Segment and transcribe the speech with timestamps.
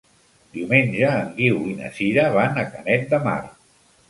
[0.57, 3.39] Diumenge en Guiu i na Sira van a Canet de Mar.